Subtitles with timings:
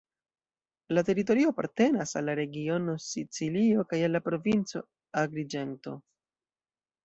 [0.97, 4.85] La teritorio apartenas al la regiono Sicilio kaj al la provinco
[5.25, 5.99] Agriĝento.